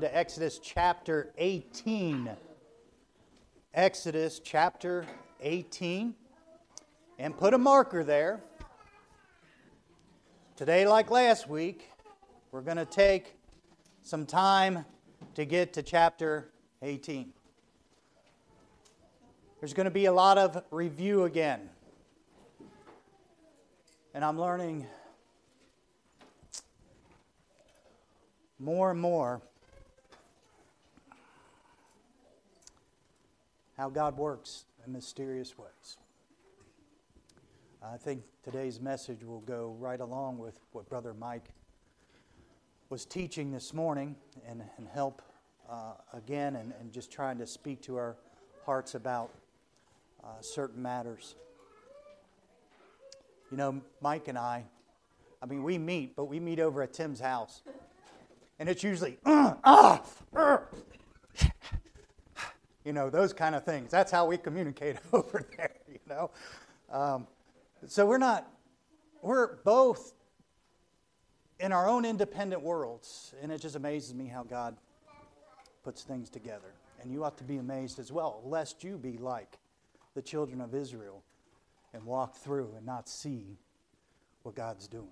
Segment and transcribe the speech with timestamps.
[0.00, 2.30] to Exodus chapter 18.
[3.72, 5.04] Exodus chapter
[5.40, 6.14] 18.
[7.18, 8.40] And put a marker there.
[10.56, 11.90] Today, like last week,
[12.50, 13.36] we're going to take
[14.02, 14.84] some time
[15.34, 16.50] to get to chapter
[16.82, 17.32] 18.
[19.60, 21.68] There's going to be a lot of review again.
[24.14, 24.86] And I'm learning
[28.58, 29.42] more and more
[33.76, 35.98] how God works in mysterious ways.
[37.82, 41.50] I think today's message will go right along with what Brother Mike
[42.88, 44.16] was teaching this morning
[44.48, 45.20] and, and help
[45.68, 48.16] uh, again and, and just trying to speak to our
[48.64, 49.30] hearts about
[50.22, 51.34] uh, certain matters.
[53.50, 54.64] You know, Mike and I,
[55.42, 57.62] I mean, we meet, but we meet over at Tim's house.
[58.58, 60.02] And it's usually, uh, ah,
[60.34, 60.58] uh,
[62.84, 63.90] you know, those kind of things.
[63.90, 66.30] That's how we communicate over there, you know.
[66.90, 67.26] Um,
[67.86, 68.48] so we're not,
[69.22, 70.12] we're both
[71.60, 74.76] in our own independent worlds, and it just amazes me how God
[75.82, 76.74] puts things together.
[77.00, 79.58] And you ought to be amazed as well, lest you be like
[80.14, 81.22] the children of Israel
[81.92, 83.58] and walk through and not see
[84.42, 85.08] what God's doing.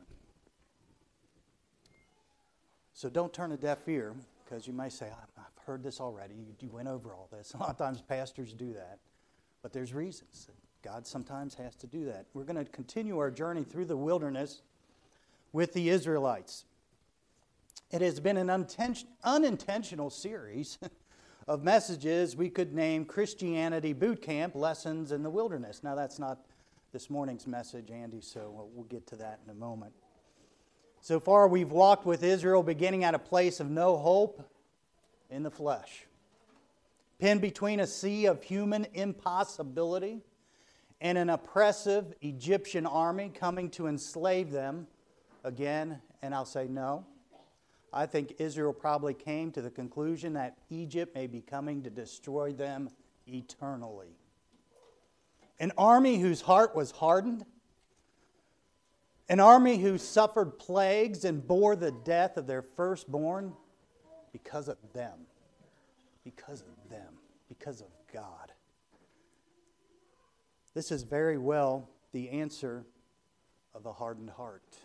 [2.92, 4.14] So don't turn a deaf ear
[4.52, 5.06] because you may say,
[5.38, 6.34] I've heard this already.
[6.60, 7.54] You went over all this.
[7.54, 8.98] A lot of times pastors do that.
[9.62, 10.48] But there's reasons.
[10.82, 12.26] God sometimes has to do that.
[12.34, 14.60] We're going to continue our journey through the wilderness
[15.52, 16.66] with the Israelites.
[17.90, 18.50] It has been an
[19.24, 20.78] unintentional series
[21.48, 25.82] of messages we could name Christianity Boot Camp Lessons in the Wilderness.
[25.82, 26.40] Now, that's not
[26.92, 29.94] this morning's message, Andy, so we'll get to that in a moment.
[31.04, 34.48] So far, we've walked with Israel beginning at a place of no hope
[35.30, 36.06] in the flesh,
[37.18, 40.20] pinned between a sea of human impossibility
[41.00, 44.86] and an oppressive Egyptian army coming to enslave them
[45.42, 46.00] again.
[46.22, 47.04] And I'll say no.
[47.92, 52.52] I think Israel probably came to the conclusion that Egypt may be coming to destroy
[52.52, 52.90] them
[53.26, 54.14] eternally.
[55.58, 57.44] An army whose heart was hardened
[59.28, 63.52] an army who suffered plagues and bore the death of their firstborn
[64.32, 65.26] because of them.
[66.24, 67.14] Because of them.
[67.48, 68.52] Because of God.
[70.74, 72.84] This is very well the answer
[73.74, 74.76] of the hardened heart.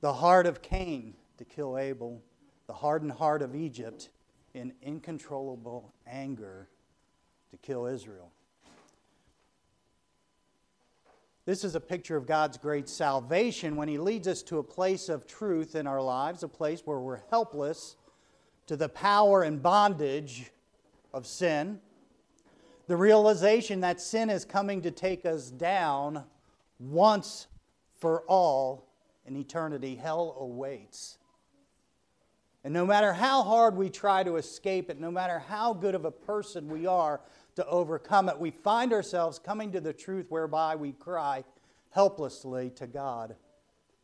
[0.00, 2.22] The heart of Cain to kill Abel,
[2.66, 4.10] the hardened heart of Egypt
[4.54, 6.68] in uncontrollable anger
[7.50, 8.32] to kill Israel.
[11.46, 15.08] This is a picture of God's great salvation when He leads us to a place
[15.08, 17.96] of truth in our lives, a place where we're helpless
[18.66, 20.50] to the power and bondage
[21.12, 21.80] of sin.
[22.86, 26.24] The realization that sin is coming to take us down
[26.78, 27.46] once
[27.98, 28.86] for all
[29.26, 29.96] in eternity.
[29.96, 31.18] Hell awaits.
[32.62, 36.04] And no matter how hard we try to escape it, no matter how good of
[36.04, 37.20] a person we are,
[37.60, 38.38] to overcome it.
[38.38, 41.44] We find ourselves coming to the truth whereby we cry
[41.90, 43.36] helplessly to God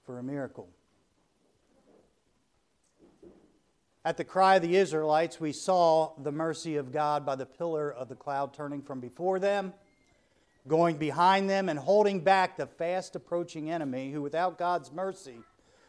[0.05, 0.69] for a miracle.
[4.05, 7.91] At the cry of the Israelites, we saw the mercy of God by the pillar
[7.91, 9.73] of the cloud turning from before them,
[10.69, 15.39] going behind them, and holding back the fast approaching enemy who, without God's mercy,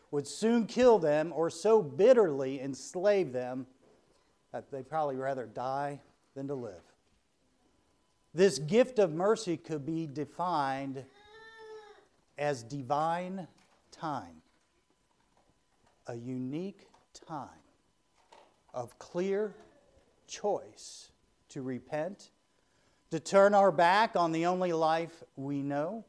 [0.09, 3.67] would soon kill them or so bitterly enslave them
[4.53, 5.99] that they'd probably rather die
[6.33, 6.81] than to live.
[8.37, 11.03] This gift of mercy could be defined
[12.37, 13.47] as divine
[13.89, 14.43] time,
[16.05, 16.85] a unique
[17.27, 17.49] time
[18.75, 19.55] of clear
[20.27, 21.09] choice
[21.49, 22.29] to repent,
[23.09, 26.05] to turn our back on the only life we know,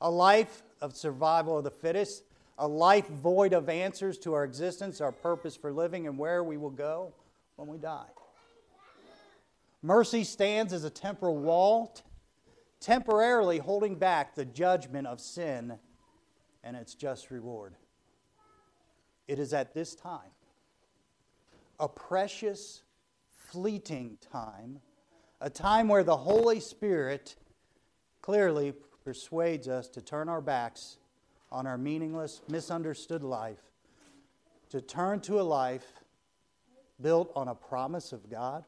[0.00, 2.24] a life of survival of the fittest,
[2.58, 6.56] a life void of answers to our existence, our purpose for living, and where we
[6.56, 7.12] will go
[7.54, 8.08] when we die.
[9.82, 11.94] Mercy stands as a temporal wall,
[12.80, 15.78] temporarily holding back the judgment of sin
[16.64, 17.74] and its just reward.
[19.28, 20.30] It is at this time,
[21.78, 22.82] a precious,
[23.30, 24.80] fleeting time,
[25.40, 27.36] a time where the Holy Spirit
[28.20, 30.98] clearly persuades us to turn our backs
[31.52, 33.70] on our meaningless, misunderstood life,
[34.70, 35.86] to turn to a life
[37.00, 38.64] built on a promise of God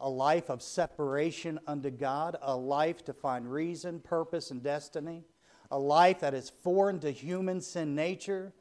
[0.00, 5.24] a life of separation unto God, a life to find reason, purpose, and destiny,
[5.70, 8.52] a life that is foreign to human sin nature,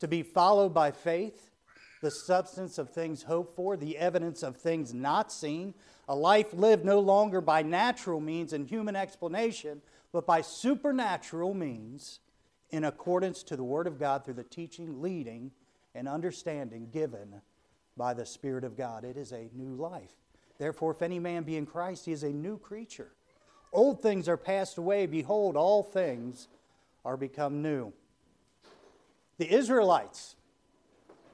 [0.00, 1.50] to be followed by faith,
[2.02, 5.72] the substance of things hoped for, the evidence of things not seen,
[6.08, 9.80] a life lived no longer by natural means and human explanation,
[10.12, 12.18] but by supernatural means
[12.70, 15.52] in accordance to the Word of God through the teaching, leading,
[15.94, 17.40] and understanding given
[17.96, 19.04] by the Spirit of God.
[19.04, 20.21] It is a new life.
[20.62, 23.10] Therefore, if any man be in Christ, he is a new creature.
[23.72, 25.06] Old things are passed away.
[25.06, 26.46] Behold, all things
[27.04, 27.92] are become new.
[29.38, 30.36] The Israelites,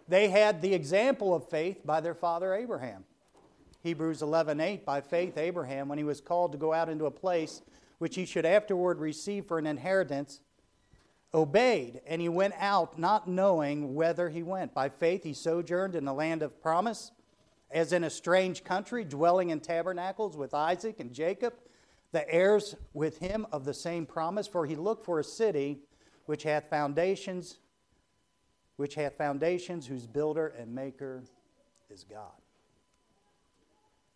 [0.08, 3.04] they had the example of faith by their father Abraham.
[3.82, 7.60] Hebrews 11:8 by faith Abraham when he was called to go out into a place
[7.98, 10.40] which he should afterward receive for an inheritance
[11.34, 16.06] obeyed and he went out not knowing whither he went by faith he sojourned in
[16.06, 17.10] the land of promise
[17.70, 21.54] as in a strange country dwelling in tabernacles with Isaac and Jacob
[22.10, 25.80] the heirs with him of the same promise for he looked for a city
[26.26, 27.58] which hath foundations
[28.76, 31.22] which hath foundations whose builder and maker
[31.90, 32.32] is God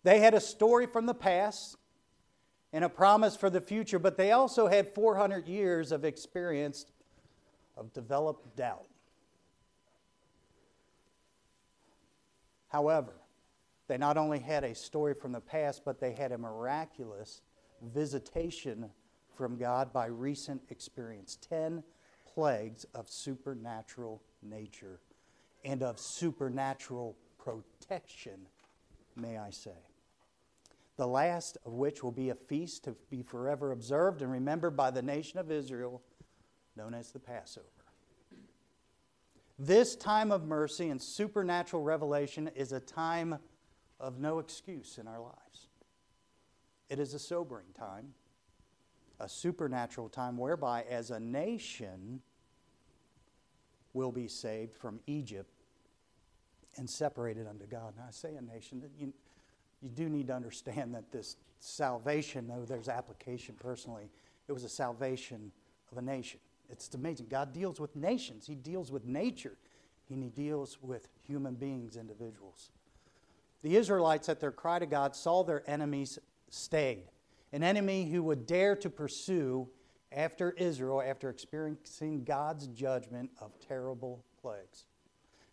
[0.03, 1.77] they had a story from the past
[2.73, 6.87] and a promise for the future, but they also had 400 years of experience
[7.77, 8.87] of developed doubt.
[12.69, 13.13] However,
[13.89, 17.43] they not only had a story from the past, but they had a miraculous
[17.83, 18.91] visitation
[19.35, 21.83] from God by recent experience 10
[22.27, 25.01] plagues of supernatural nature
[25.65, 28.47] and of supernatural protection,
[29.17, 29.73] may I say
[30.97, 34.91] the last of which will be a feast to be forever observed and remembered by
[34.91, 36.03] the nation of Israel,
[36.77, 37.67] known as the Passover.
[39.59, 43.39] This time of mercy and supernatural revelation is a time
[44.03, 45.69] of no excuse in our lives.
[46.91, 48.13] It is a sobering time,
[49.21, 52.21] a supernatural time whereby, as a nation,
[53.95, 55.49] will be saved from Egypt
[56.77, 57.95] and separated unto God.
[57.97, 59.13] Now, I say a nation, you,
[59.81, 64.11] you do need to understand that this salvation, though there's application personally,
[64.49, 65.53] it was a salvation
[65.93, 66.41] of a nation.
[66.69, 67.27] It's amazing.
[67.31, 69.57] God deals with nations, He deals with nature,
[70.11, 72.71] and He deals with human beings, individuals.
[73.63, 76.19] The Israelites, at their cry to God, saw their enemies
[76.51, 77.05] stayed.
[77.53, 79.69] An enemy who would dare to pursue
[80.11, 84.87] after Israel after experiencing God's judgment of terrible plagues.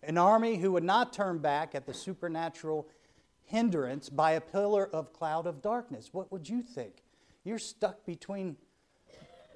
[0.01, 2.87] An army who would not turn back at the supernatural
[3.45, 6.09] hindrance by a pillar of cloud of darkness.
[6.11, 7.03] What would you think?
[7.43, 8.57] You're stuck between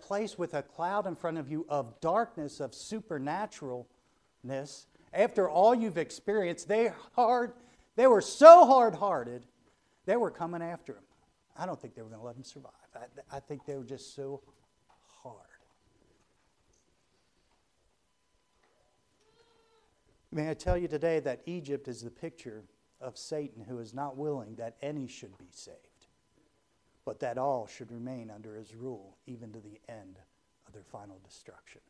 [0.01, 3.85] place with a cloud in front of you of darkness, of supernaturalness.
[5.13, 7.53] After all you've experienced, they hard,
[7.95, 9.45] they were so hard-hearted,
[10.05, 11.03] they were coming after him.
[11.55, 12.71] I don't think they were going to let him survive.
[12.95, 14.41] I, I think they were just so
[15.21, 15.37] hard.
[20.31, 22.63] May I tell you today that Egypt is the picture
[22.99, 25.77] of Satan who is not willing that any should be saved,
[27.05, 30.17] but that all should remain under his rule, even to the end
[30.65, 31.81] of their final destruction.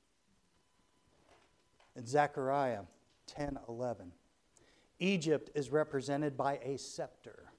[1.96, 2.82] In Zechariah
[3.28, 4.12] 10 11,
[5.04, 7.52] Egypt is represented by a scepter.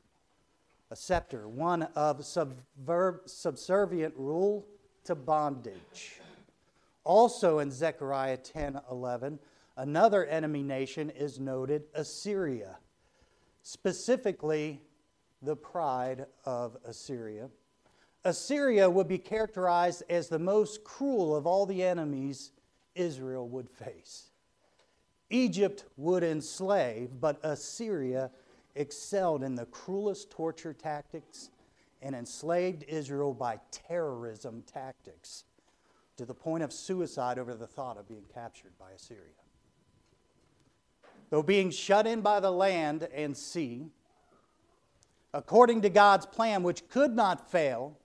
[0.90, 4.66] A scepter, one of subservient rule
[5.04, 6.20] to bondage.
[7.04, 9.38] Also in Zechariah 10 11,
[9.76, 12.78] another enemy nation is noted Assyria
[13.62, 14.80] specifically
[15.42, 17.50] the pride of Assyria.
[18.24, 22.52] Assyria would be characterized as the most cruel of all the enemies
[22.94, 24.30] Israel would face.
[25.34, 28.30] Egypt would enslave, but Assyria
[28.76, 31.50] excelled in the cruelest torture tactics
[32.00, 35.42] and enslaved Israel by terrorism tactics
[36.16, 39.22] to the point of suicide over the thought of being captured by Assyria.
[41.30, 43.88] Though being shut in by the land and sea,
[45.32, 47.98] according to God's plan, which could not fail,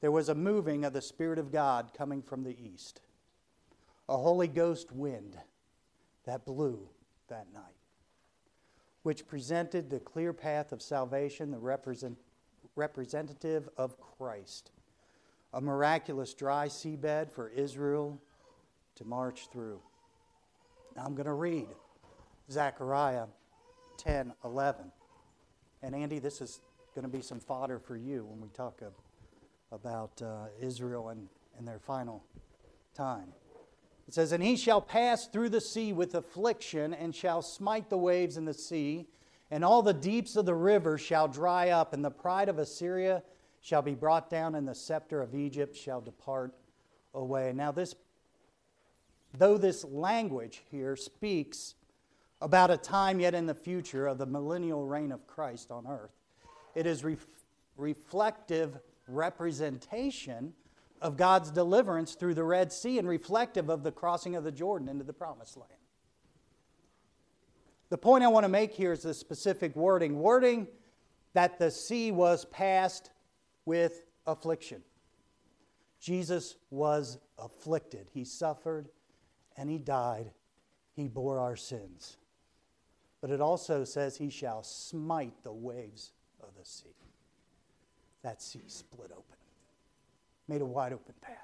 [0.00, 3.02] there was a moving of the Spirit of God coming from the east,
[4.08, 5.36] a Holy Ghost wind
[6.26, 6.88] that blew
[7.28, 7.62] that night,
[9.02, 12.18] which presented the clear path of salvation, the represent,
[12.76, 14.70] representative of Christ,
[15.52, 18.20] a miraculous dry seabed for Israel
[18.96, 19.80] to march through.
[20.96, 21.68] Now I'm going to read
[22.50, 23.26] Zechariah
[23.96, 24.90] 10 11.
[25.82, 26.60] And Andy, this is
[26.94, 28.92] going to be some fodder for you when we talk of,
[29.72, 32.24] about uh, Israel and, and their final
[32.94, 33.32] time.
[34.10, 37.96] It says, And he shall pass through the sea with affliction, and shall smite the
[37.96, 39.06] waves in the sea,
[39.52, 43.22] and all the deeps of the river shall dry up, and the pride of Assyria
[43.60, 46.52] shall be brought down, and the scepter of Egypt shall depart
[47.14, 47.52] away.
[47.54, 47.94] Now, this,
[49.38, 51.76] though this language here speaks
[52.42, 56.16] about a time yet in the future of the millennial reign of Christ on earth.
[56.74, 57.28] It is ref-
[57.76, 58.76] reflective
[59.06, 60.54] representation
[61.00, 64.88] of God's deliverance through the Red Sea and reflective of the crossing of the Jordan
[64.88, 65.72] into the promised land.
[67.88, 70.68] The point I want to make here is the specific wording wording
[71.32, 73.10] that the sea was passed
[73.64, 74.82] with affliction.
[76.00, 78.08] Jesus was afflicted.
[78.12, 78.88] He suffered
[79.56, 80.30] and he died.
[80.94, 82.16] He bore our sins.
[83.20, 86.94] But it also says he shall smite the waves of the sea.
[88.22, 89.36] That sea split open,
[90.50, 91.36] made a wide open path.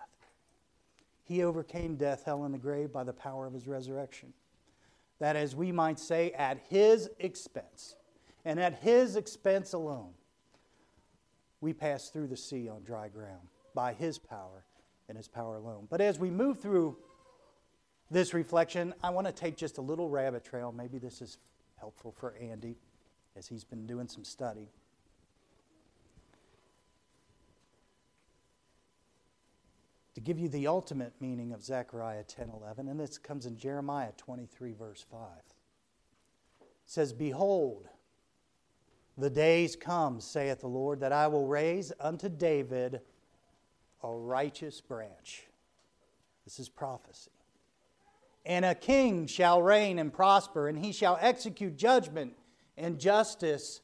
[1.23, 4.33] He overcame death, hell, and the grave by the power of his resurrection.
[5.21, 7.97] That, as we might say, at his expense,
[8.45, 10.11] and at his expense alone,
[11.61, 14.65] we pass through the sea on dry ground by his power
[15.09, 15.87] and his power alone.
[15.89, 16.97] But as we move through
[18.11, 20.73] this reflection, I want to take just a little rabbit trail.
[20.73, 21.39] Maybe this is
[21.79, 22.77] helpful for Andy
[23.37, 24.69] as he's been doing some study.
[30.17, 34.73] To give you the ultimate meaning of Zechariah 10:11, and this comes in Jeremiah 23
[34.73, 35.29] verse 5.
[36.59, 37.87] It says, "Behold,
[39.19, 43.03] the days come, saith the Lord, that I will raise unto David
[44.03, 45.49] a righteous branch."
[46.45, 47.31] This is prophecy
[48.47, 52.35] and a king shall reign and prosper, and he shall execute judgment
[52.79, 53.83] and justice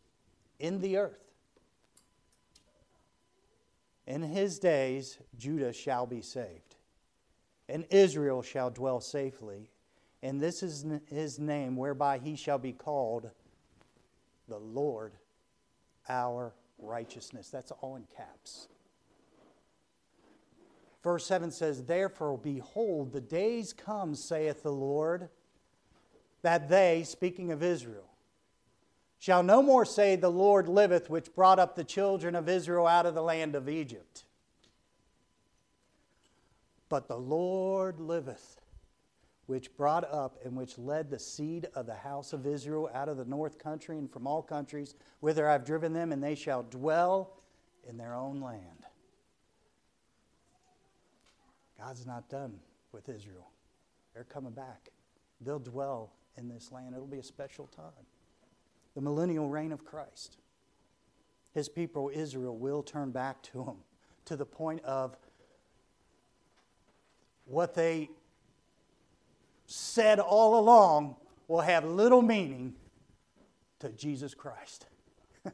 [0.59, 1.22] in the earth.
[4.07, 6.77] In his days, Judah shall be saved,
[7.69, 9.71] and Israel shall dwell safely.
[10.25, 13.31] And this is his name, whereby he shall be called
[14.49, 15.15] the Lord
[16.09, 17.49] our righteousness.
[17.49, 18.69] That's all in caps.
[21.03, 25.29] Verse 7 says, Therefore, behold, the days come, saith the Lord,
[26.43, 28.12] that they, speaking of Israel,
[29.23, 33.07] shall no more say, The Lord liveth, which brought up the children of Israel out
[33.07, 34.25] of the land of Egypt.
[36.89, 38.61] But the Lord liveth,
[39.47, 43.17] which brought up and which led the seed of the house of Israel out of
[43.17, 46.65] the north country and from all countries, whither I have driven them, and they shall
[46.65, 47.35] dwell
[47.89, 48.87] in their own land.
[51.79, 52.59] God's not done
[52.91, 53.53] with Israel.
[54.15, 54.89] They're coming back.
[55.41, 56.97] They'll dwell in this land.
[56.97, 58.05] It'll be a special time.
[58.95, 60.37] The millennial reign of Christ.
[61.53, 63.77] His people, Israel, will turn back to him
[64.25, 65.17] to the point of
[67.45, 68.11] what they
[69.67, 71.17] said all along
[71.49, 72.75] will have little meaning
[73.81, 74.87] to Jesus Christ.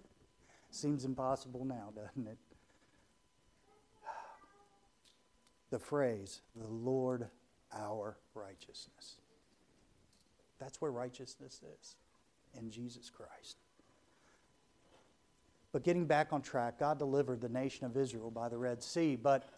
[0.71, 2.39] Seems impossible now, doesn't it?
[5.71, 7.29] the phrase, the Lord
[7.73, 9.17] our righteousness.
[10.59, 11.97] That's where righteousness is
[12.59, 13.59] in Jesus Christ.
[15.73, 19.17] But getting back on track, God delivered the nation of Israel by the Red Sea.
[19.17, 19.49] But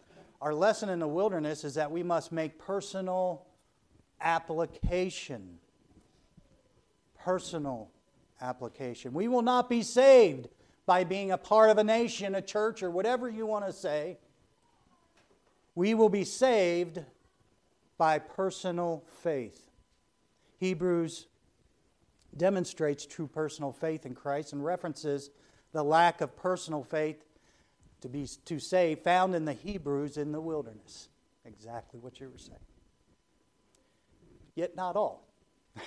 [0.41, 3.47] our lesson in the wilderness is that we must make personal
[4.21, 5.59] application.
[7.19, 7.91] Personal
[8.41, 9.13] application.
[9.13, 10.49] We will not be saved
[10.87, 14.19] by being a part of a nation, a church, or whatever you want to say.
[15.75, 17.01] We will be saved
[17.97, 19.71] by personal faith.
[20.59, 21.27] Hebrews
[22.37, 25.31] demonstrates true personal faith in Christ and references
[25.73, 27.25] the lack of personal faith
[28.01, 31.09] to be to save found in the Hebrews in the wilderness.
[31.45, 32.59] Exactly what you were saying.
[34.55, 35.27] Yet not all.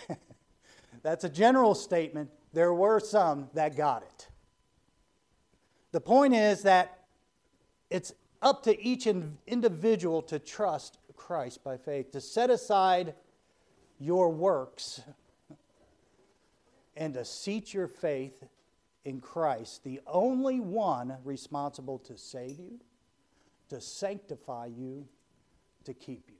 [1.03, 2.29] That's a general statement.
[2.53, 4.27] There were some that got it.
[5.91, 7.05] The point is that
[7.89, 9.07] it's up to each
[9.47, 13.15] individual to trust Christ by faith, to set aside
[14.00, 15.01] your works
[16.95, 18.43] and to seat your faith
[19.05, 22.79] in Christ, the only one responsible to save you,
[23.69, 25.07] to sanctify you,
[25.85, 26.38] to keep you.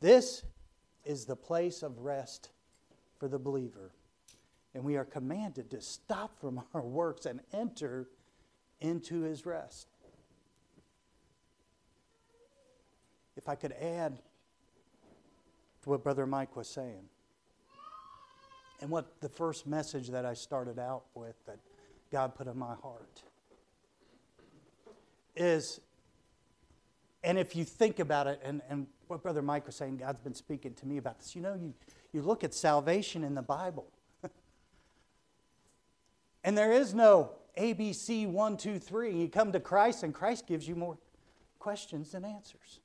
[0.00, 0.42] This
[1.04, 2.50] is the place of rest
[3.18, 3.92] for the believer.
[4.74, 8.08] And we are commanded to stop from our works and enter
[8.80, 9.88] into his rest.
[13.40, 14.20] if I could add
[15.82, 17.08] to what Brother Mike was saying,
[18.80, 21.58] and what the first message that I started out with that
[22.10, 23.22] God put in my heart
[25.36, 25.80] is,
[27.22, 30.34] and if you think about it, and, and what Brother Mike was saying, God's been
[30.34, 31.34] speaking to me about this.
[31.36, 31.74] You know, you,
[32.12, 33.86] you look at salvation in the Bible,
[36.44, 39.14] and there is no ABC one, two, three.
[39.14, 40.98] You come to Christ, and Christ gives you more
[41.58, 42.80] questions than answers.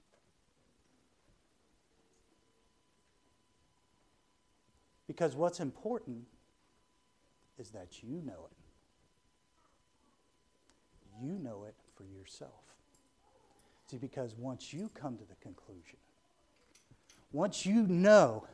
[5.15, 6.25] Because what's important
[7.57, 8.57] is that you know it.
[11.23, 12.51] You know it for yourself.
[13.89, 15.99] See, because once you come to the conclusion,
[17.31, 18.45] once you know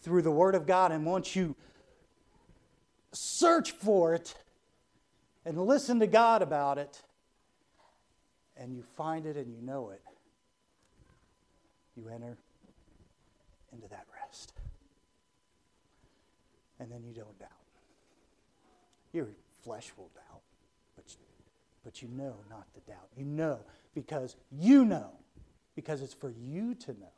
[0.00, 1.54] through the Word of God, and once you
[3.12, 4.34] search for it
[5.44, 7.02] and listen to God about it,
[8.56, 10.00] and you find it and you know it,
[11.96, 12.38] you enter
[13.74, 14.06] into that.
[16.82, 17.48] And then you don't doubt.
[19.12, 19.28] Your
[19.62, 20.40] flesh will doubt,
[20.96, 21.18] but you,
[21.84, 23.08] but you know not to doubt.
[23.16, 23.60] You know
[23.94, 25.10] because you know,
[25.76, 27.12] because it's for you to know.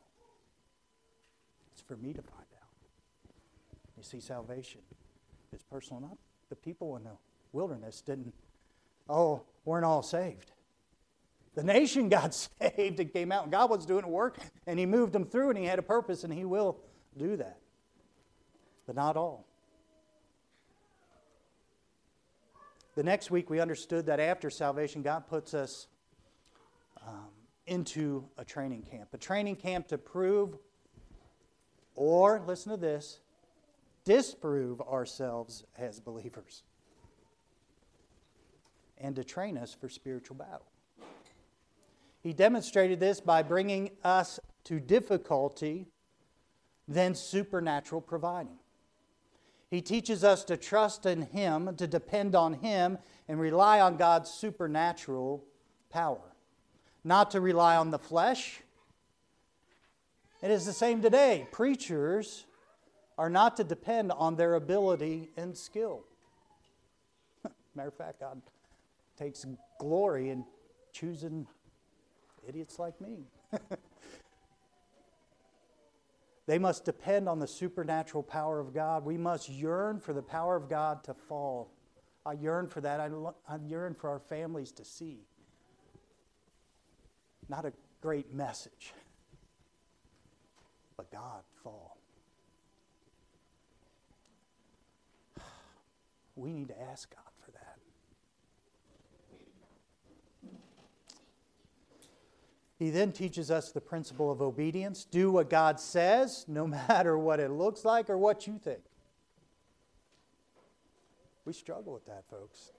[1.73, 2.69] It's for me to find out.
[3.97, 4.81] You see, salvation
[5.53, 6.03] is personal.
[6.03, 6.19] Not
[6.51, 7.17] the people in the
[7.53, 8.35] wilderness didn't,
[9.09, 10.53] oh, weren't all saved.
[11.55, 15.13] The nation got saved and came out, and God was doing work, and He moved
[15.13, 16.79] them through, and He had a purpose, and He will
[17.17, 17.59] do that.
[18.87, 19.47] But not all.
[22.95, 25.89] The next week, we understood that after salvation, God puts us
[27.07, 27.29] um,
[27.67, 29.09] into a training camp.
[29.13, 30.57] A training camp to prove,
[31.97, 33.19] or listen to this,
[34.05, 36.63] disprove ourselves as believers,
[38.99, 40.67] and to train us for spiritual battle.
[42.21, 45.89] He demonstrated this by bringing us to difficulty,
[46.87, 48.59] then supernatural providing.
[49.75, 54.31] He teaches us to trust in Him, to depend on Him, and rely on God's
[54.31, 55.43] supernatural
[55.91, 56.21] power.
[57.03, 58.61] Not to rely on the flesh.
[60.41, 61.49] It is the same today.
[61.51, 62.45] Preachers
[63.19, 66.05] are not to depend on their ability and skill.
[67.75, 68.41] Matter of fact, God
[69.19, 69.45] takes
[69.81, 70.45] glory in
[70.93, 71.49] choosing
[72.47, 73.25] idiots like me.
[76.47, 79.05] they must depend on the supernatural power of God.
[79.05, 81.71] We must yearn for the power of God to fall.
[82.27, 83.01] I yearn for that.
[83.01, 83.09] I,
[83.49, 85.27] I yearn for our families to see.
[87.49, 88.93] Not a great message,
[90.97, 91.97] but God fall.
[96.37, 97.79] We need to ask God for that.
[102.79, 105.05] He then teaches us the principle of obedience.
[105.05, 108.81] Do what God says, no matter what it looks like or what you think.
[111.45, 112.73] We struggle with that, folks.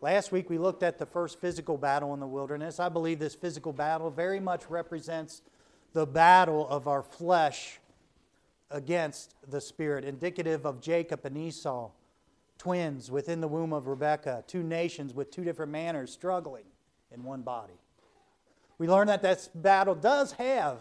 [0.00, 2.80] Last week we looked at the first physical battle in the wilderness.
[2.80, 5.42] I believe this physical battle very much represents
[5.92, 7.78] the battle of our flesh
[8.70, 11.90] against the Spirit, indicative of Jacob and Esau,
[12.58, 16.64] twins within the womb of Rebekah, two nations with two different manners struggling
[17.10, 17.78] in one body.
[18.78, 20.78] We learn that this battle does have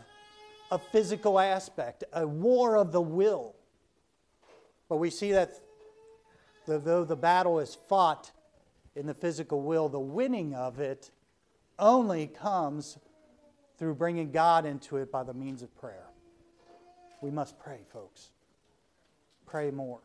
[0.71, 3.55] a physical aspect, a war of the will.
[4.89, 5.59] But we see that
[6.65, 8.31] though the battle is fought
[8.95, 11.11] in the physical will, the winning of it
[11.77, 12.97] only comes
[13.77, 16.07] through bringing God into it by the means of prayer.
[17.21, 18.31] We must pray, folks.
[19.45, 19.99] Pray more.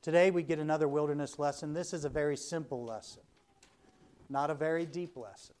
[0.00, 1.74] Today we get another wilderness lesson.
[1.74, 3.22] This is a very simple lesson,
[4.28, 5.54] not a very deep lesson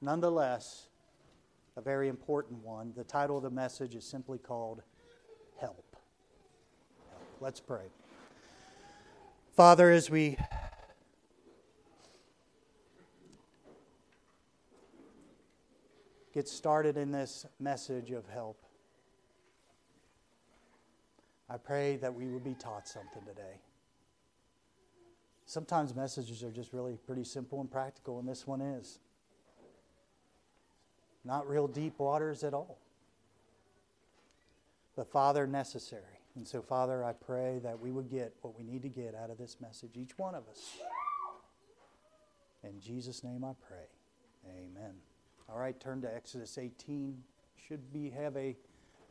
[0.00, 0.88] nonetheless,
[1.76, 2.92] a very important one.
[2.96, 4.82] The title of the message is simply called
[5.60, 5.96] Help.
[7.40, 7.86] Let's pray.
[9.56, 10.36] Father, as we
[16.32, 18.62] get started in this message of help,
[21.48, 23.60] I pray that we would be taught something today.
[25.46, 29.00] Sometimes messages are just really pretty simple and practical, and this one is.
[31.24, 32.78] Not real deep waters at all.
[34.96, 36.02] But, Father, necessary.
[36.36, 39.30] And so, Father, I pray that we would get what we need to get out
[39.30, 40.76] of this message, each one of us.
[42.62, 43.86] In Jesus' name I pray.
[44.46, 44.94] Amen.
[45.48, 47.22] All right, turn to Exodus 18.
[47.68, 48.56] Should be have a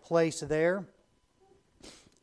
[0.04, 0.86] place there.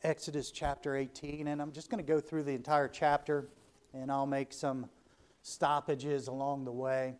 [0.02, 3.48] Exodus chapter 18, and I'm just going to go through the entire chapter,
[3.92, 4.88] and I'll make some
[5.42, 7.16] stoppages along the way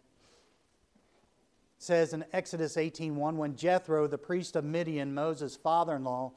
[1.79, 6.33] says in Exodus 18:1 when Jethro the priest of Midian Moses' father-in-law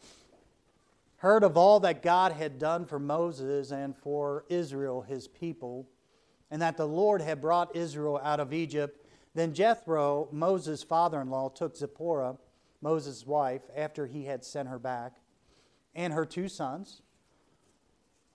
[1.17, 5.88] heard of all that God had done for Moses and for Israel his people
[6.52, 11.75] and that the Lord had brought Israel out of Egypt then Jethro Moses' father-in-law took
[11.75, 12.38] Zipporah
[12.82, 15.21] Moses' wife after he had sent her back
[15.95, 17.02] and her two sons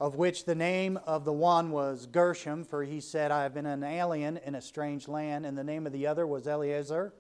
[0.05, 3.65] of which the name of the one was Gershom, for he said, I have been
[3.65, 7.15] an alien in a strange land, and the name of the other was Eleazar.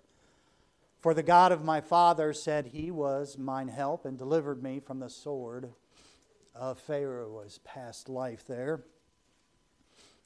[1.01, 4.99] For the God of my father said he was mine help and delivered me from
[5.01, 5.71] the sword
[6.55, 8.83] of Pharaoh, was past life there.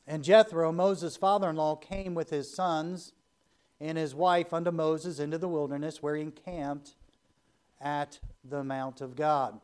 [0.05, 3.13] And Jethro, Moses' father in law, came with his sons
[3.81, 6.97] and his wife unto Moses into the wilderness, where he encamped
[7.81, 9.61] at the Mount of God.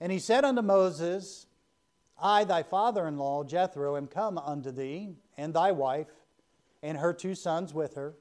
[0.00, 1.44] And he said unto Moses,
[2.20, 6.10] I, thy father in law, Jethro, am come unto thee, and thy wife,
[6.82, 8.14] and her two sons with her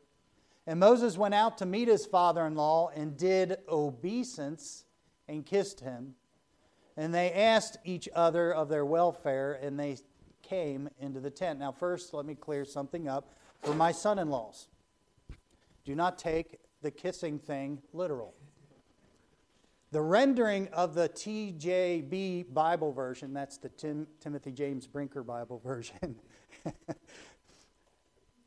[0.65, 4.85] and Moses went out to meet his father in law and did obeisance
[5.27, 6.15] and kissed him.
[6.95, 9.97] And they asked each other of their welfare, and they
[10.41, 11.59] came into the tent.
[11.59, 14.67] Now, first, let me clear something up for my son in laws.
[15.85, 18.33] Do not take the kissing thing literal.
[19.93, 26.15] The rendering of the TJB Bible version, that's the Tim, Timothy James Brinker Bible version,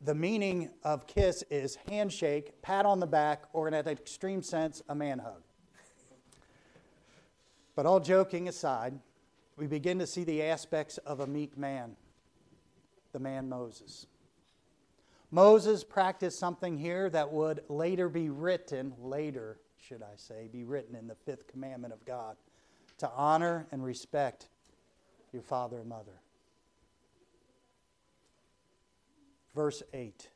[0.01, 4.83] the meaning of kiss is handshake, pat on the back, or in an extreme sense,
[4.89, 5.41] a man hug.
[7.77, 8.99] But all joking aside,
[9.57, 11.95] we begin to see the aspects of a meek man,
[13.13, 14.09] the man Moses.
[15.31, 20.96] Moses practiced something here that would later be written, later, should I say, be written
[20.96, 22.37] in the fifth commandment of God
[22.99, 24.49] to honor and respect
[25.33, 26.20] your father and mother.
[29.55, 30.29] Verse 8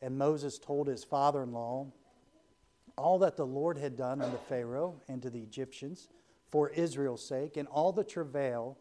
[0.00, 1.88] And Moses told his father in law
[2.96, 6.08] all that the Lord had done unto Pharaoh and to the Egyptians
[6.48, 8.76] for Israel's sake, and all the travail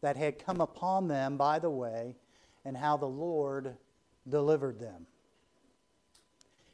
[0.00, 2.16] that had come upon them by the way,
[2.64, 3.76] and how the Lord
[4.28, 5.06] delivered them.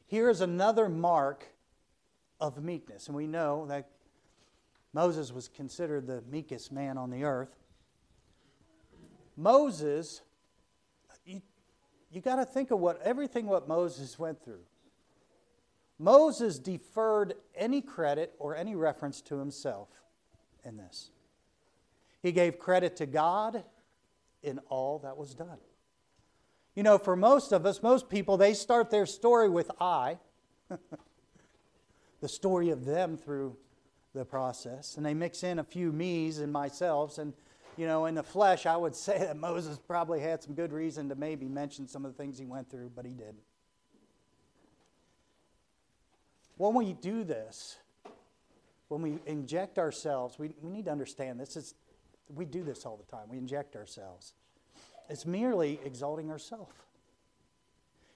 [0.07, 1.47] Here is another mark
[2.41, 3.89] of meekness, and we know that
[4.93, 7.55] Moses was considered the meekest man on the earth.
[9.37, 10.23] Moses
[11.27, 11.43] you,
[12.11, 14.65] you got to think of what everything what Moses went through.
[15.99, 19.89] Moses deferred any credit or any reference to himself
[20.65, 21.11] in this.
[22.23, 23.65] He gave credit to God
[24.43, 25.59] in all that was done.
[26.75, 30.19] You know, for most of us, most people, they start their story with I,
[32.21, 33.57] the story of them through
[34.15, 37.19] the process, and they mix in a few me's and myself's.
[37.19, 37.33] and
[37.77, 41.09] you know, in the flesh, I would say that Moses probably had some good reason
[41.11, 43.43] to maybe mention some of the things he went through, but he didn't.
[46.57, 47.77] When we do this,
[48.89, 51.75] when we inject ourselves, we, we need to understand this is,
[52.35, 53.29] we do this all the time.
[53.29, 54.33] We inject ourselves.
[55.11, 56.73] It's merely exalting ourselves.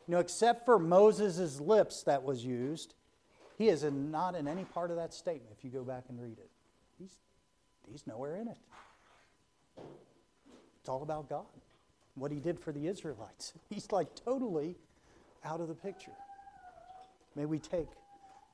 [0.07, 2.95] You know, except for Moses' lips that was used,
[3.61, 6.19] he is in, not in any part of that statement if you go back and
[6.19, 6.49] read it.
[6.99, 7.15] He's,
[7.91, 8.57] he's nowhere in it.
[10.81, 11.45] It's all about God,
[12.15, 13.53] what He did for the Israelites.
[13.69, 14.77] He's like totally
[15.45, 16.15] out of the picture.
[17.37, 17.89] May we take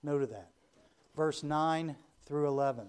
[0.03, 0.49] note of that.
[1.15, 1.95] Verse 9
[2.27, 2.89] through 11.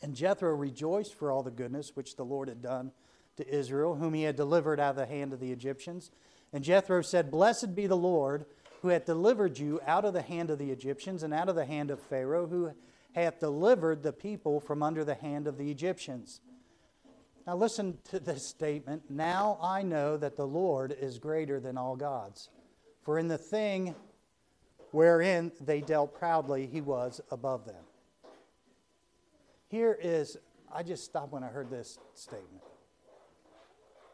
[0.00, 2.92] And Jethro rejoiced for all the goodness which the Lord had done
[3.38, 6.12] to Israel, whom he had delivered out of the hand of the Egyptians.
[6.52, 8.46] And Jethro said, Blessed be the Lord,
[8.82, 11.64] who hath delivered you out of the hand of the Egyptians and out of the
[11.64, 12.72] hand of Pharaoh, who
[13.14, 16.40] hath delivered the people from under the hand of the Egyptians.
[17.46, 19.04] Now, listen to this statement.
[19.08, 22.50] Now I know that the Lord is greater than all gods.
[23.02, 23.94] For in the thing
[24.90, 27.84] wherein they dealt proudly, he was above them.
[29.68, 30.36] Here is,
[30.72, 32.62] I just stopped when I heard this statement.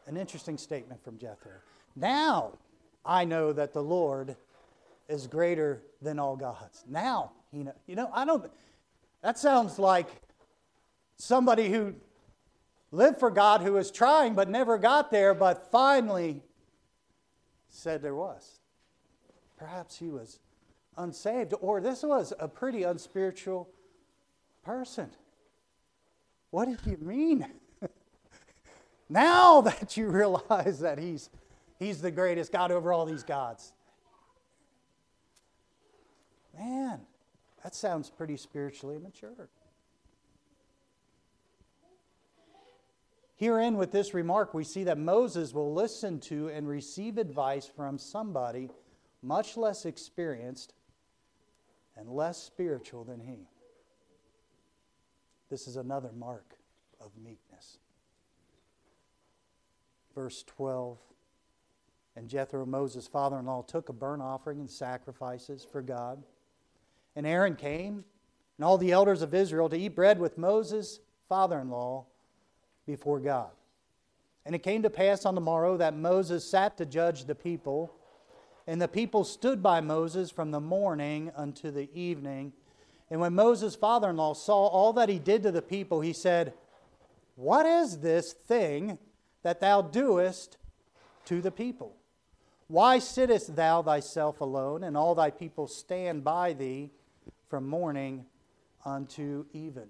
[0.07, 1.53] An interesting statement from Jethro.
[1.95, 2.53] Now
[3.05, 4.35] I know that the Lord
[5.07, 6.83] is greater than all gods.
[6.87, 8.51] Now, you know, you know, I don't,
[9.21, 10.07] that sounds like
[11.17, 11.95] somebody who
[12.91, 16.41] lived for God who was trying but never got there, but finally
[17.69, 18.59] said there was.
[19.57, 20.39] Perhaps he was
[20.97, 23.69] unsaved, or this was a pretty unspiritual
[24.63, 25.09] person.
[26.51, 27.45] What do you mean?
[29.09, 31.29] now that you realize that he's,
[31.79, 33.73] he's the greatest God over all these gods.
[36.57, 37.01] Man,
[37.63, 39.49] that sounds pretty spiritually mature.
[43.37, 47.97] Herein, with this remark, we see that Moses will listen to and receive advice from
[47.97, 48.69] somebody
[49.21, 50.73] much less experienced
[51.97, 53.47] and less spiritual than he.
[55.49, 56.55] This is another mark
[57.01, 57.77] of meekness.
[60.13, 60.97] Verse 12
[62.15, 66.23] And Jethro, Moses' father in law, took a burnt offering and sacrifices for God.
[67.15, 68.03] And Aaron came,
[68.57, 72.05] and all the elders of Israel, to eat bread with Moses' father in law
[72.85, 73.49] before God.
[74.45, 77.91] And it came to pass on the morrow that Moses sat to judge the people,
[78.67, 82.53] And the people stood by Moses from the morning unto the evening.
[83.09, 86.13] And when Moses' father in law saw all that he did to the people, he
[86.13, 86.53] said,
[87.35, 88.97] What is this thing
[89.43, 90.57] that thou doest
[91.25, 91.95] to the people?
[92.67, 96.91] Why sittest thou thyself alone, and all thy people stand by thee
[97.49, 98.25] from morning
[98.85, 99.87] unto even?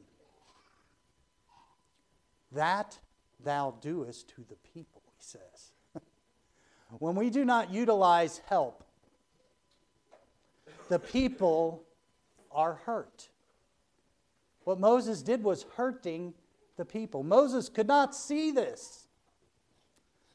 [2.52, 3.00] That
[3.44, 5.72] thou doest to the people, he says.
[7.00, 8.84] when we do not utilize help,
[10.89, 11.84] the people
[12.52, 13.30] are hurt.
[14.63, 16.34] What Moses did was hurting
[16.78, 17.24] the people.
[17.24, 19.08] Moses could not see this.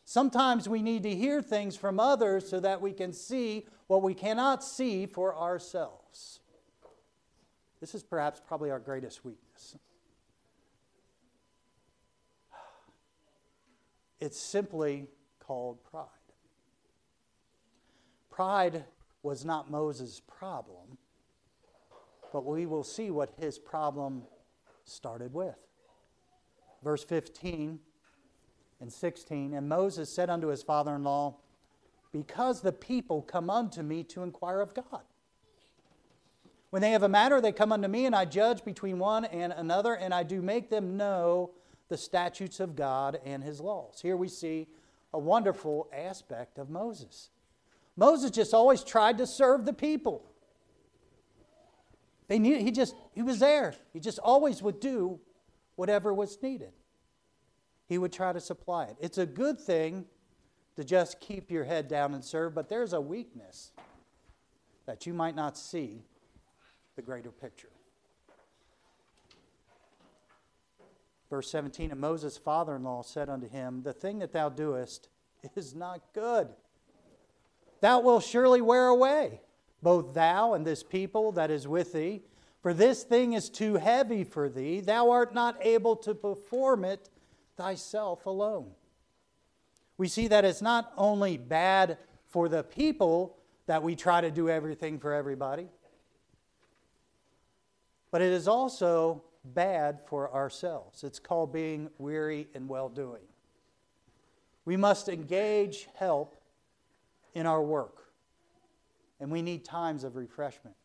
[0.05, 4.15] Sometimes we need to hear things from others so that we can see what we
[4.15, 6.40] cannot see for ourselves.
[7.81, 9.77] This is perhaps probably our greatest weakness.
[14.21, 15.07] It's simply
[15.39, 16.07] called pride.
[18.31, 18.85] Pride
[19.23, 20.99] was not Moses' problem,
[22.33, 24.23] but we will see what his problem
[24.85, 25.57] started with.
[26.83, 27.79] Verse 15
[28.81, 31.37] and 16 And Moses said unto his father in law,
[32.13, 35.03] Because the people come unto me to inquire of God.
[36.71, 39.53] When they have a matter, they come unto me, and I judge between one and
[39.53, 41.51] another, and I do make them know
[41.89, 44.01] the statutes of God and his laws.
[44.01, 44.69] Here we see
[45.13, 47.31] a wonderful aspect of Moses.
[47.97, 50.25] Moses just always tried to serve the people.
[52.29, 53.75] They he just he was there.
[53.93, 55.19] He just always would do
[55.75, 56.71] whatever was needed.
[57.89, 58.97] He would try to supply it.
[59.01, 60.05] It's a good thing
[60.77, 63.73] to just keep your head down and serve, but there's a weakness
[64.87, 66.05] that you might not see
[67.01, 67.71] the greater picture.
[71.31, 75.09] Verse 17 And Moses' father in law said unto him, The thing that thou doest
[75.57, 76.49] is not good.
[77.81, 79.41] Thou wilt surely wear away,
[79.83, 82.21] both thou and this people that is with thee.
[82.61, 84.81] For this thing is too heavy for thee.
[84.81, 87.09] Thou art not able to perform it
[87.57, 88.73] thyself alone.
[89.97, 94.51] We see that it's not only bad for the people that we try to do
[94.51, 95.71] everything for everybody,
[98.11, 101.05] but it is also bad for ourselves.
[101.05, 103.23] It's called being weary and well doing.
[104.65, 106.37] We must engage help
[107.35, 108.13] in our work,
[109.19, 110.77] and we need times of refreshment.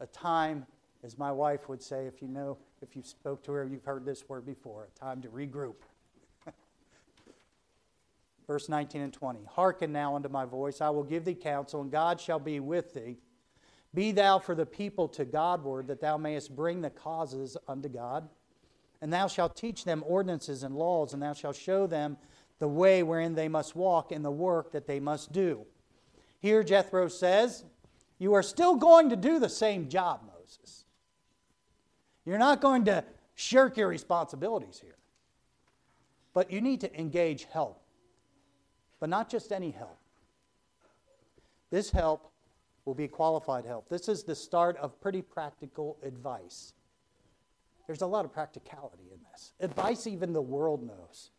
[0.00, 0.66] A time,
[1.02, 4.04] as my wife would say, if you know, if you spoke to her, you've heard
[4.04, 5.76] this word before, a time to regroup.
[8.46, 11.90] Verse 19 and 20 Hearken now unto my voice, I will give thee counsel, and
[11.90, 13.18] God shall be with thee.
[13.92, 18.28] Be thou for the people to Godward, that thou mayest bring the causes unto God.
[19.02, 22.16] And thou shalt teach them ordinances and laws, and thou shalt show them
[22.58, 25.64] the way wherein they must walk and the work that they must do.
[26.38, 27.64] Here, Jethro says,
[28.18, 30.84] You are still going to do the same job, Moses.
[32.24, 34.96] You're not going to shirk your responsibilities here.
[36.32, 37.82] But you need to engage help.
[39.00, 39.98] But not just any help.
[41.70, 42.29] This help
[42.84, 43.88] will be qualified help.
[43.88, 46.72] This is the start of pretty practical advice.
[47.86, 49.52] There's a lot of practicality in this.
[49.60, 51.30] Advice even the world knows.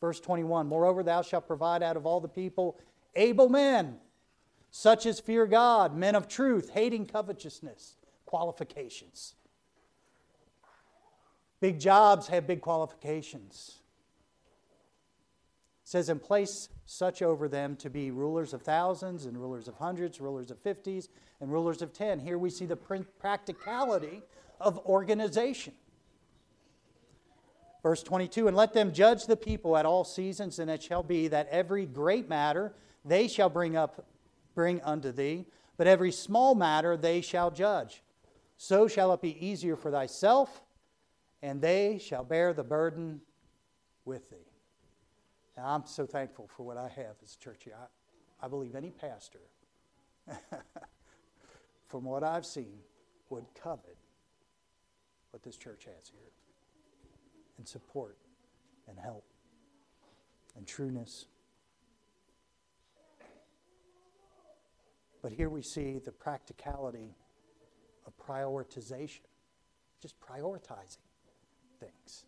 [0.00, 2.78] Verse 21 Moreover, thou shalt provide out of all the people
[3.14, 3.96] able men,
[4.70, 7.96] such as fear God, men of truth, hating covetousness.
[8.24, 9.34] Qualifications.
[11.60, 13.78] Big jobs have big qualifications.
[15.86, 20.20] Says, and place such over them to be rulers of thousands and rulers of hundreds,
[20.20, 21.08] rulers of fifties,
[21.40, 22.18] and rulers of ten.
[22.18, 24.24] Here we see the practicality
[24.60, 25.74] of organization.
[27.84, 31.28] Verse 22 And let them judge the people at all seasons, and it shall be
[31.28, 34.04] that every great matter they shall bring up,
[34.56, 35.46] bring unto thee,
[35.76, 38.02] but every small matter they shall judge.
[38.56, 40.64] So shall it be easier for thyself,
[41.42, 43.20] and they shall bear the burden
[44.04, 44.55] with thee.
[45.56, 47.66] Now, I'm so thankful for what I have as a church.
[47.66, 49.40] I, I believe any pastor,
[51.88, 52.78] from what I've seen,
[53.30, 53.96] would covet
[55.30, 56.30] what this church has here
[57.58, 58.18] and support
[58.88, 59.24] and help
[60.56, 61.26] and trueness.
[65.22, 67.16] But here we see the practicality
[68.06, 69.20] of prioritization,
[70.00, 70.98] just prioritizing
[71.80, 72.26] things.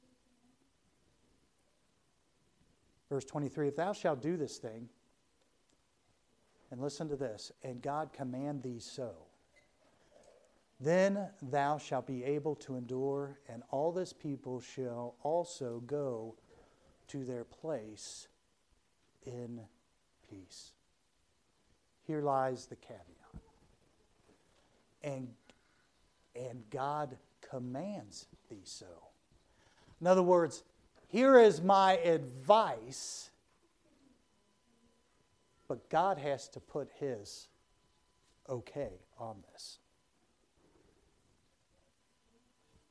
[3.08, 4.88] Verse 23 If thou shalt do this thing,
[6.70, 9.12] and listen to this, and God command thee so,
[10.80, 16.36] then thou shalt be able to endure, and all this people shall also go
[17.08, 18.28] to their place
[19.24, 19.60] in
[20.28, 20.72] peace.
[22.06, 23.04] here lies the caveat.
[25.02, 25.28] And,
[26.36, 28.86] and God commands thee so.
[30.00, 30.62] In other words,
[31.08, 33.30] here is my advice,
[35.66, 37.48] but God has to put his
[38.48, 39.78] okay on this.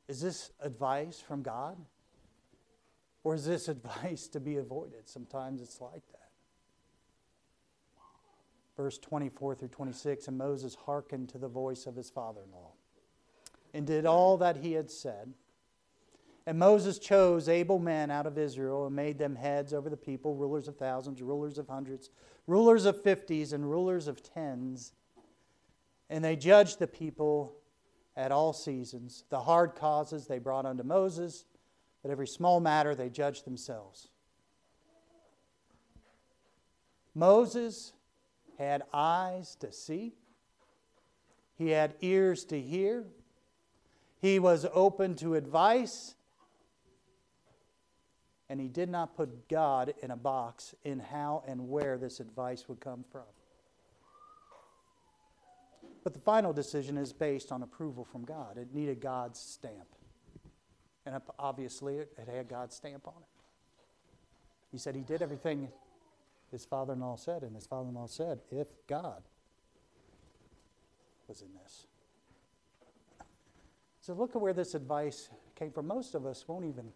[0.08, 1.76] Is this advice from God?
[3.24, 5.08] Or is this advice to be avoided?
[5.08, 6.18] Sometimes it's like that.
[8.76, 12.72] Verse 24 through 26 And Moses hearkened to the voice of his father in law
[13.74, 15.34] and did all that he had said.
[16.48, 20.34] And Moses chose able men out of Israel and made them heads over the people,
[20.34, 22.08] rulers of thousands, rulers of hundreds,
[22.46, 24.94] rulers of fifties, and rulers of tens.
[26.08, 27.58] And they judged the people
[28.16, 29.24] at all seasons.
[29.28, 31.44] The hard causes they brought unto Moses,
[32.00, 34.08] but every small matter they judged themselves.
[37.14, 37.92] Moses
[38.56, 40.14] had eyes to see,
[41.56, 43.04] he had ears to hear,
[44.18, 46.14] he was open to advice,
[48.48, 52.68] and he did not put God in a box in how and where this advice
[52.68, 53.22] would come from.
[56.04, 58.56] But the final decision is based on approval from God.
[58.56, 59.88] It needed God's stamp.
[61.04, 63.28] And obviously, it had God's stamp on it.
[64.70, 65.68] He said he did everything
[66.50, 69.22] his father in law said, and his father in law said, if God
[71.26, 71.86] was in this.
[74.00, 75.86] So look at where this advice came from.
[75.86, 76.90] Most of us won't even,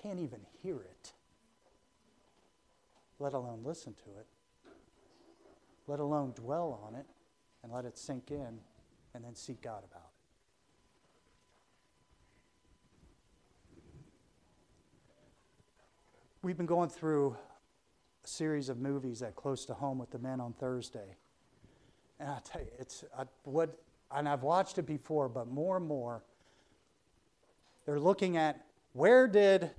[0.00, 1.12] can't even hear it,
[3.18, 4.26] let alone listen to it,
[5.86, 7.06] let alone dwell on it
[7.62, 8.60] and let it sink in
[9.14, 10.08] and then seek God about it.
[16.42, 17.36] We've been going through
[18.24, 21.16] a series of movies at Close to Home with the men on Thursday.
[22.20, 23.76] And I tell you, it's I, what,
[24.12, 26.22] and I've watched it before, but more and more,
[27.84, 29.70] they're looking at where did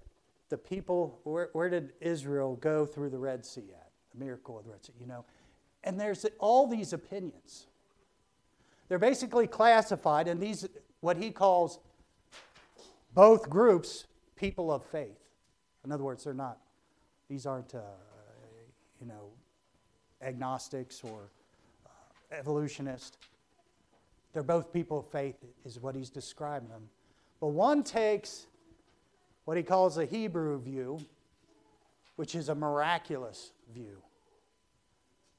[0.50, 3.92] the people, where, where did Israel go through the Red Sea at?
[4.14, 5.26] The miracle of the Red Sea, you know?
[5.84, 7.68] And there's all these opinions.
[8.88, 10.68] They're basically classified in these,
[11.00, 11.80] what he calls
[13.14, 15.20] both groups, people of faith.
[15.86, 16.58] In other words, they're not,
[17.30, 17.82] these aren't, uh,
[19.00, 19.30] you know,
[20.22, 21.30] agnostics or
[21.86, 21.90] uh,
[22.36, 23.18] evolutionists.
[24.34, 25.36] They're both people of faith,
[25.66, 26.90] is what he's describing them.
[27.40, 28.48] But one takes
[29.50, 31.00] what he calls a Hebrew view,
[32.18, 33.98] which is a miraculous view.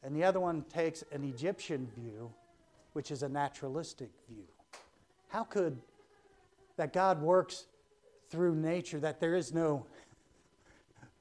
[0.02, 2.32] And the other one takes an Egyptian view,
[2.92, 4.48] which is a naturalistic view.
[5.28, 5.80] How could
[6.76, 7.66] that God works
[8.30, 9.86] through nature, that there is no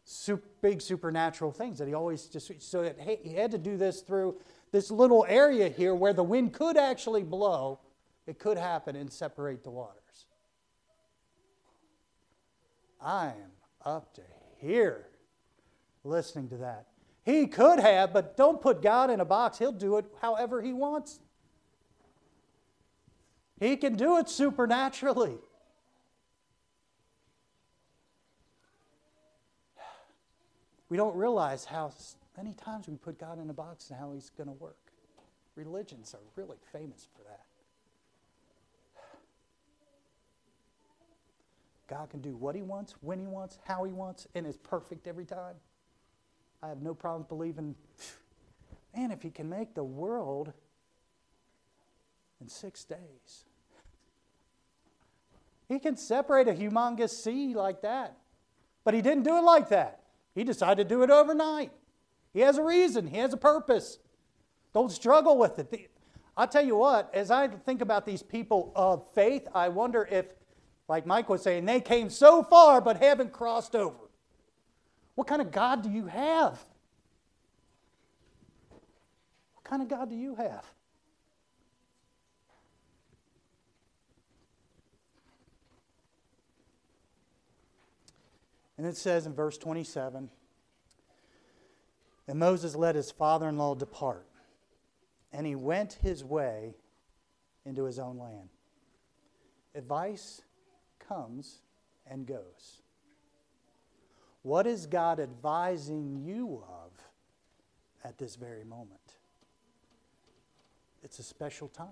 [0.03, 4.01] super, big supernatural things, that He always just, so that He had to do this
[4.01, 4.35] through
[4.71, 7.77] this little area here where the wind could actually blow,
[8.25, 9.98] it could happen and separate the waters.
[13.01, 13.51] I am
[13.85, 14.21] up to
[14.57, 15.07] here
[16.03, 16.87] listening to that.
[17.23, 19.57] He could have, but don't put God in a box.
[19.59, 21.19] He'll do it however He wants.
[23.59, 25.37] He can do it supernaturally.
[30.89, 31.91] We don't realize how
[32.35, 34.77] many times we put God in a box and how He's going to work.
[35.55, 37.41] Religions are really famous for that.
[41.89, 45.07] God can do what He wants, when He wants, how He wants, and is perfect
[45.07, 45.55] every time.
[46.61, 47.75] I have no problem believing,
[48.95, 50.53] man, if He can make the world
[52.39, 53.45] in six days,
[55.69, 58.17] he can separate a humongous sea like that.
[58.83, 60.01] But he didn't do it like that.
[60.33, 61.71] He decided to do it overnight.
[62.33, 63.99] He has a reason, he has a purpose.
[64.73, 65.91] Don't struggle with it.
[66.35, 70.27] I'll tell you what, as I think about these people of faith, I wonder if,
[70.89, 74.09] like Mike was saying, they came so far but haven't crossed over.
[75.13, 76.59] What kind of God do you have?
[79.53, 80.65] What kind of God do you have?
[88.77, 90.29] And it says in verse 27
[92.27, 94.25] And Moses let his father in law depart,
[95.31, 96.73] and he went his way
[97.65, 98.49] into his own land.
[99.75, 100.41] Advice
[101.09, 101.59] comes
[102.09, 102.83] and goes.
[104.43, 106.91] What is God advising you of
[108.03, 109.15] at this very moment?
[111.03, 111.87] It's a special time.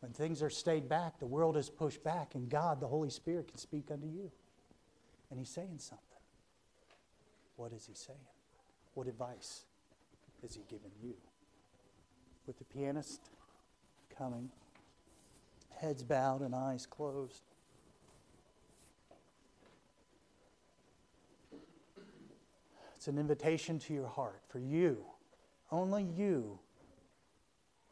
[0.00, 3.48] When things are stayed back, the world is pushed back, and God, the Holy Spirit,
[3.48, 4.30] can speak unto you.
[5.30, 6.02] And he's saying something.
[7.56, 8.18] What is he saying?
[8.94, 9.64] What advice?
[10.42, 11.14] is He giving you?
[12.46, 13.20] With the pianist
[14.16, 14.50] coming,
[15.76, 17.42] heads bowed and eyes closed.
[22.96, 25.04] It's an invitation to your heart for you.
[25.70, 26.58] Only you.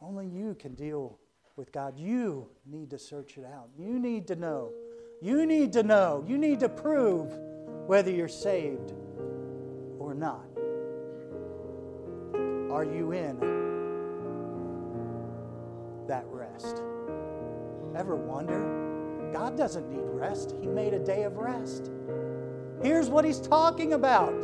[0.01, 1.19] Only you can deal
[1.57, 1.97] with God.
[1.97, 3.69] You need to search it out.
[3.79, 4.73] You need to know.
[5.23, 6.25] You need to know.
[6.27, 7.33] You need to prove
[7.87, 8.93] whether you're saved
[9.99, 10.47] or not.
[12.73, 13.64] Are you in
[17.97, 19.31] Ever wonder?
[19.33, 21.91] God doesn't need rest, He made a day of rest.
[22.83, 24.35] Here's what He's talking about.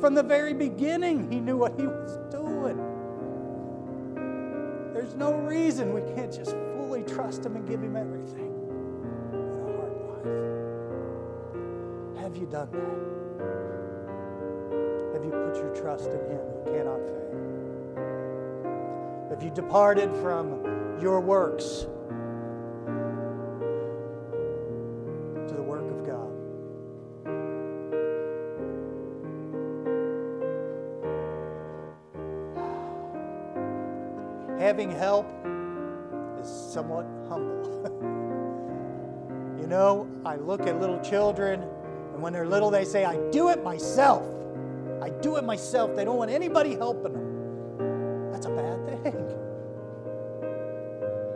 [0.00, 2.78] From the very beginning, He knew what He was doing.
[4.94, 8.54] There's no reason we can't just fully trust Him and give Him everything
[9.32, 9.92] in our heart
[12.16, 12.22] life.
[12.22, 13.08] Have you done that?
[15.14, 17.28] Have you put your trust in Him who cannot fail?
[19.30, 21.86] Have you departed from your works
[34.86, 35.26] Help
[36.40, 37.82] is somewhat humble.
[39.60, 41.64] you know, I look at little children,
[42.12, 44.22] and when they're little, they say, I do it myself.
[45.02, 45.96] I do it myself.
[45.96, 48.30] They don't want anybody helping them.
[48.30, 49.36] That's a bad thing.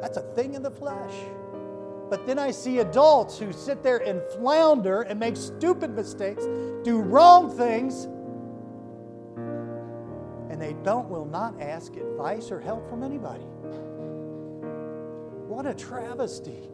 [0.01, 1.14] That's a thing in the flesh.
[2.09, 6.45] But then I see adults who sit there and flounder and make stupid mistakes,
[6.84, 8.07] do wrong things,
[10.63, 13.43] they don't will not ask advice or help from anybody.
[15.49, 16.71] What a travesty.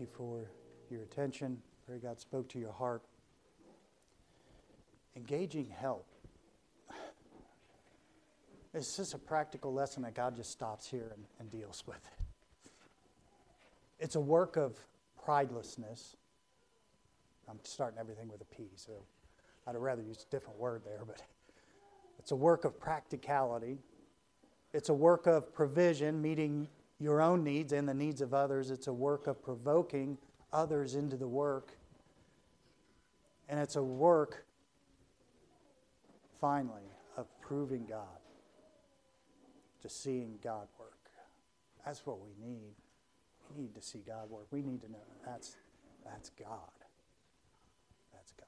[0.00, 0.44] You for
[0.90, 1.58] your attention.
[1.86, 3.02] Pray God spoke to your heart.
[5.16, 6.06] Engaging help.
[8.74, 12.70] It's just a practical lesson that God just stops here and, and deals with it.
[13.98, 14.78] It's a work of
[15.26, 16.14] pridelessness.
[17.48, 18.92] I'm starting everything with a P, so
[19.66, 21.22] I'd rather use a different word there, but
[22.18, 23.78] it's a work of practicality.
[24.72, 26.68] It's a work of provision, meeting
[27.00, 28.70] your own needs and the needs of others.
[28.70, 30.18] It's a work of provoking
[30.52, 31.72] others into the work.
[33.48, 34.44] And it's a work,
[36.40, 38.06] finally, of proving God,
[39.82, 40.92] to seeing God work.
[41.84, 42.74] That's what we need.
[43.56, 44.46] We need to see God work.
[44.50, 45.56] We need to know that's,
[46.04, 46.48] that's God.
[48.12, 48.46] That's God.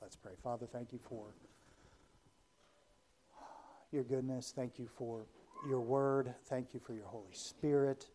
[0.00, 0.32] Let's pray.
[0.42, 1.34] Father, thank you for
[3.92, 4.52] your goodness.
[4.56, 5.26] Thank you for
[5.68, 6.34] your word.
[6.46, 8.06] Thank you for your Holy Spirit.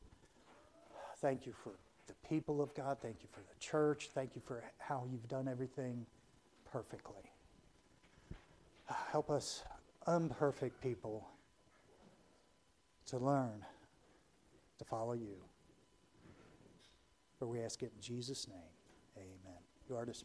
[1.18, 1.72] Thank you for
[2.08, 2.98] the people of God.
[3.02, 4.10] Thank you for the church.
[4.14, 6.06] Thank you for how you've done everything
[6.72, 7.32] perfectly.
[9.12, 9.64] Help us,
[10.08, 11.28] imperfect people,
[13.08, 13.66] to learn
[14.78, 15.38] to follow you.
[17.40, 18.58] For we ask it in Jesus' name.
[19.18, 19.60] Amen.
[19.90, 20.14] You are dismissed.